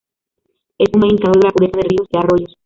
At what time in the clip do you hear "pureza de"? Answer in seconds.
1.53-1.83